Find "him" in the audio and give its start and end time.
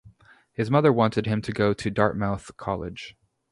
1.27-1.43